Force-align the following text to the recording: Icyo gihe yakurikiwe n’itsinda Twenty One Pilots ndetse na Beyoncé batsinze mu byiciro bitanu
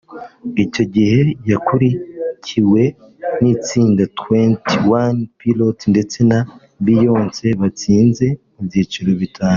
Icyo 0.63 0.83
gihe 0.95 1.19
yakurikiwe 1.51 2.83
n’itsinda 3.41 4.03
Twenty 4.19 4.75
One 5.01 5.19
Pilots 5.39 5.83
ndetse 5.93 6.17
na 6.29 6.39
Beyoncé 6.85 7.47
batsinze 7.61 8.25
mu 8.53 8.61
byiciro 8.67 9.11
bitanu 9.21 9.49